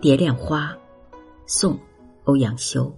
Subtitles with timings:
[0.02, 0.72] 《蝶恋花》，
[1.46, 1.78] 宋，
[2.24, 2.90] 欧阳修。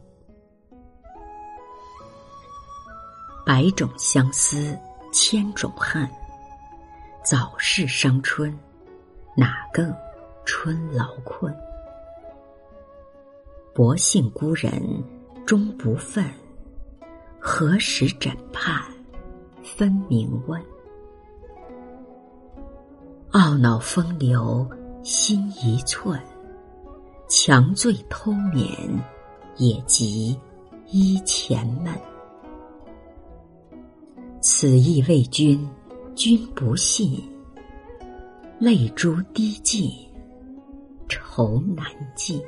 [3.44, 4.78] 百种相思，
[5.12, 6.08] 千种恨。
[7.24, 8.56] 早逝伤春，
[9.36, 9.92] 哪更
[10.44, 11.52] 春劳困？
[13.74, 14.80] 薄幸孤人
[15.44, 16.24] 终不愤，
[17.40, 18.80] 何时枕畔
[19.64, 20.62] 分明问？
[23.32, 24.64] 懊恼风流
[25.02, 26.16] 心一寸。
[27.34, 28.68] 强醉偷眠，
[29.56, 30.38] 也及
[30.88, 31.90] 衣前闷。
[34.42, 35.66] 此意为君，
[36.14, 37.26] 君不信。
[38.58, 39.90] 泪珠滴尽，
[41.08, 42.38] 愁难尽。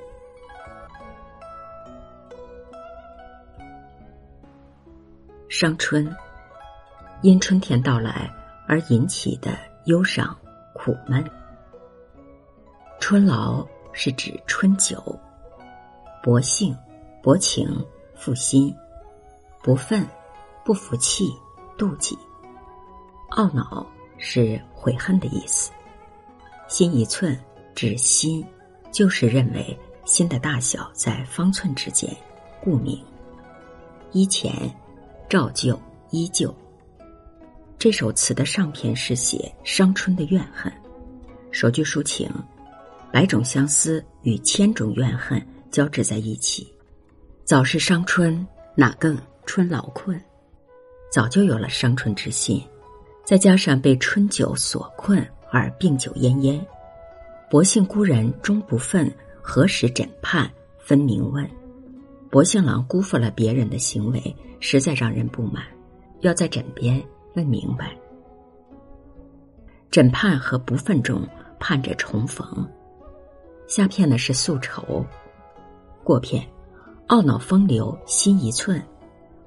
[5.49, 6.15] 伤春，
[7.23, 8.31] 因春天到来
[8.69, 10.37] 而引起的忧伤、
[10.75, 11.25] 苦闷。
[13.01, 13.67] 春劳。
[13.95, 15.01] 是指春酒，
[16.23, 16.77] 薄幸、
[17.23, 17.67] 薄情、
[18.17, 18.75] 负心、
[19.63, 20.05] 不忿、
[20.65, 21.33] 不服气、
[21.79, 22.19] 妒忌、
[23.31, 23.87] 懊恼
[24.19, 25.71] 是悔恨的意思。
[26.67, 27.39] 心一寸
[27.75, 28.45] 指心，
[28.91, 32.15] 就是认为心的大小在方寸之间，
[32.61, 33.01] 故名。
[34.13, 34.53] 依前，
[35.29, 36.53] 照旧，依旧。
[37.79, 40.73] 这首词的上篇是写伤春的怨恨，
[41.53, 42.29] 首句抒情。
[43.15, 46.75] 百种相思与千种怨恨交织在一起，
[47.45, 50.21] 早是伤春，哪更春老困？
[51.13, 52.61] 早就有了伤春之心，
[53.25, 56.61] 再加上被春酒所困而病酒恹恹。
[57.49, 59.09] 薄幸孤人终不忿，
[59.41, 61.49] 何时枕畔分明问？
[62.33, 65.63] 薄幸郎辜负了别人的行为，实在让人不满，
[66.23, 67.01] 要在枕边
[67.37, 67.97] 问明白。
[69.93, 71.25] 枕畔和不忿中
[71.61, 72.69] 盼着重逢。
[73.67, 75.05] 下片呢是宿愁，
[76.03, 76.47] 过片，
[77.09, 78.83] 懊恼风流心一寸，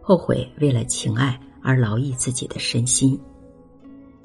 [0.02, 3.20] 后悔为了情爱而劳役自己的身心，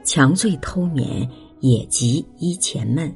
[0.04, 1.28] 强醉偷眠
[1.60, 3.14] 也急衣前闷，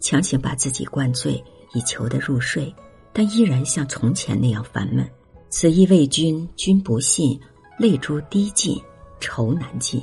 [0.00, 1.42] 强行把自己灌醉
[1.72, 2.74] 以求得入睡，
[3.12, 5.08] 但依然像从前那样烦闷。
[5.48, 7.40] 此意为君，君不信，
[7.78, 8.78] 泪珠滴尽，
[9.20, 10.02] 愁难尽。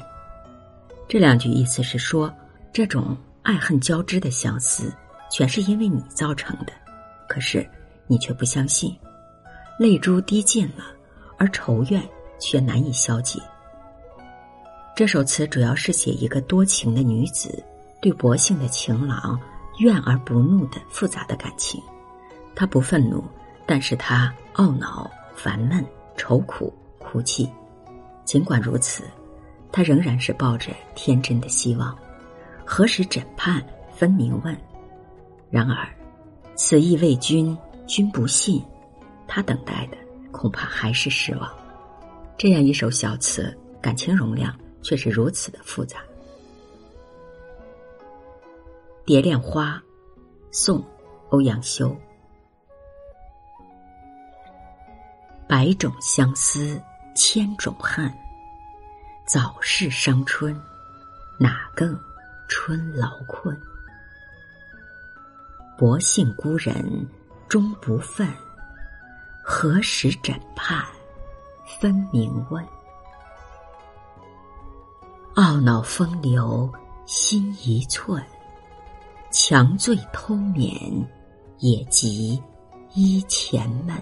[1.07, 2.33] 这两句意思是说，
[2.71, 4.91] 这种爱恨交织的相思。
[5.33, 6.71] 全是因为你造成的，
[7.27, 7.67] 可是
[8.05, 8.95] 你却不相信，
[9.79, 10.85] 泪珠滴尽了，
[11.39, 12.07] 而仇怨
[12.39, 13.39] 却难以消解。
[14.95, 17.63] 这首词主要是写一个多情的女子
[17.99, 19.41] 对薄幸的情郎
[19.79, 21.81] 怨而不怒的复杂的感情。
[22.53, 23.23] 她不愤怒，
[23.65, 25.83] 但是她懊恼、烦闷、
[26.15, 27.51] 愁苦、哭泣。
[28.23, 29.03] 尽管如此，
[29.71, 31.97] 她仍然是抱着天真的希望。
[32.63, 34.55] 何时枕畔分明问？
[35.53, 35.87] 然而，
[36.55, 37.55] 此意为君，
[37.85, 38.59] 君不信，
[39.27, 39.97] 他等待的
[40.31, 41.47] 恐怕还是失望。
[42.35, 45.99] 这样一首小词，感情容量却是如此的复杂。
[49.05, 49.75] 《蝶恋花》，
[50.51, 50.83] 宋，
[51.29, 51.95] 欧阳修。
[55.47, 56.81] 百种相思，
[57.15, 58.11] 千种恨。
[59.27, 60.59] 早逝伤春，
[61.39, 61.95] 哪更
[62.47, 63.55] 春劳困？
[65.77, 67.07] 薄幸孤人
[67.49, 68.27] 终不忿，
[69.43, 70.85] 何时枕畔
[71.79, 72.63] 分明问？
[75.35, 76.71] 懊恼风流
[77.07, 78.23] 心一寸，
[79.31, 80.71] 强醉偷眠
[81.57, 82.41] 也及
[82.93, 83.99] 衣前闷。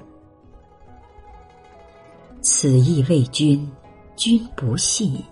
[2.42, 3.72] 此意为君，
[4.18, 5.24] 君不信。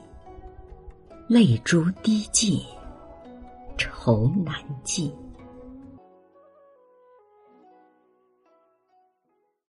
[1.28, 2.64] 泪珠滴尽，
[3.78, 5.14] 愁难尽。